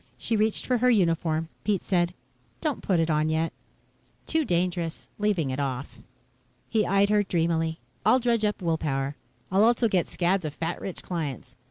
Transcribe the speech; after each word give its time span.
She 0.17 0.35
reached 0.35 0.65
for 0.65 0.79
her 0.79 0.89
uniform. 0.89 1.47
Pete 1.63 1.83
said, 1.83 2.15
"Don't 2.59 2.81
put 2.81 2.99
it 2.99 3.11
on 3.11 3.29
yet." 3.29 3.53
"Too 4.25 4.43
dangerous 4.43 5.07
leaving 5.19 5.51
it 5.51 5.59
off." 5.59 5.99
He 6.67 6.87
eyed 6.87 7.09
her 7.09 7.21
dreamily. 7.21 7.77
"I'll 8.03 8.17
dredge 8.17 8.43
up 8.43 8.63
will 8.63 8.79
power. 8.79 9.15
I'll 9.51 9.63
also 9.63 9.87
get 9.87 10.07
scads 10.07 10.43
of 10.43 10.55
fat 10.55 10.81
rich 10.81 11.03
clients. 11.03 11.55